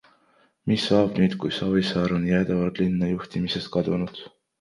Mis 0.69 0.85
saab 0.85 1.19
nüüd 1.19 1.35
kui 1.43 1.53
Savisaar 1.57 2.13
on 2.15 2.25
jäädavalt 2.29 2.81
linnajuhtimisest 2.85 3.71
kadunud? 3.77 4.23